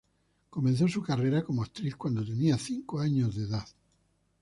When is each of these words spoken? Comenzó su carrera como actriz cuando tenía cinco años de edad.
Comenzó 0.49 0.87
su 0.87 1.03
carrera 1.03 1.43
como 1.43 1.61
actriz 1.61 1.95
cuando 1.95 2.25
tenía 2.25 2.57
cinco 2.57 2.99
años 2.99 3.35
de 3.35 3.43
edad. 3.43 3.67